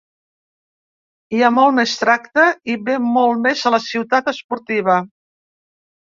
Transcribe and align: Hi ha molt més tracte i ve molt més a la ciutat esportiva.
Hi 1.33 1.41
ha 1.41 1.49
molt 1.57 1.75
més 1.79 1.91
tracte 1.99 2.45
i 2.75 2.77
ve 2.87 2.95
molt 3.17 3.43
més 3.43 3.61
a 3.63 3.73
la 3.75 3.81
ciutat 3.83 4.31
esportiva. 4.33 4.97